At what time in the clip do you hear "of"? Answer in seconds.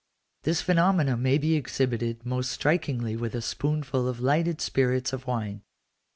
4.07-4.19, 5.13-5.27